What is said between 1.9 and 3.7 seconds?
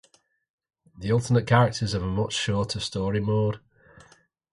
have a much shorter story-mode.